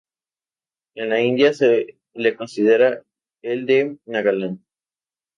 En 0.95 1.09
la 1.09 1.21
India 1.21 1.53
se 1.53 1.99
lo 2.15 2.35
considera 2.35 3.03
el 3.43 3.67
de 3.67 3.99
Nagaland. 4.07 4.59